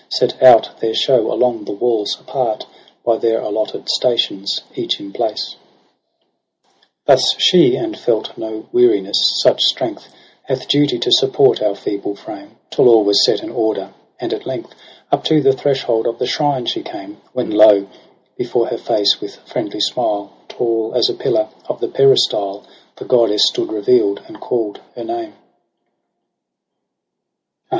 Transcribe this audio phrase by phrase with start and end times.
[0.09, 2.65] Set out their show along the walls apart
[3.05, 6.71] By their allotted stations, each in place j lO
[7.05, 10.07] Thus she, and felt no weariness,— such strength
[10.45, 14.47] Hath duty to support our feeble frame,— Till all was set in order, and at
[14.47, 14.73] length
[15.11, 17.87] Up to the threshold of the shrine she came: When lo!
[18.35, 20.33] before her face with friendly smile.
[20.47, 22.63] Tall as a pillar of the peristyle.
[22.95, 25.35] The goddess stood reveal'd, and call'd her name.